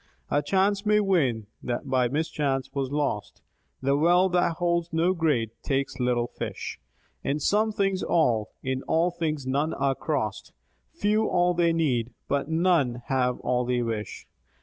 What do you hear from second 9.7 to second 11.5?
are crossed; Few